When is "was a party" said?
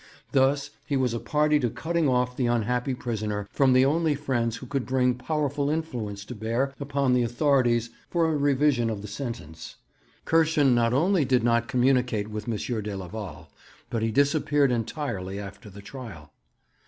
0.97-1.59